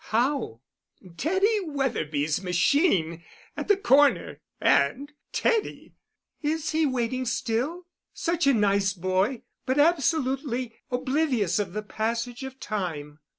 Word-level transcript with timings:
"How?" 0.05 0.61
"Teddy 1.15 1.59
Wetherby's 1.67 2.41
machine—at 2.41 3.67
the 3.67 3.77
corner—and 3.77 5.11
Teddy." 5.31 5.93
"Is 6.41 6.71
he 6.71 6.87
waiting 6.87 7.25
still? 7.25 7.85
Such 8.11 8.47
a 8.47 8.53
nice 8.55 8.93
boy—but 8.93 9.77
absolutely 9.77 10.73
oblivious 10.89 11.59
of 11.59 11.73
the 11.73 11.83
passage 11.83 12.41
of 12.41 12.59
time." 12.59 13.19